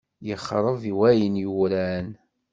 [0.35, 2.07] Ixṛeb wayen yuran.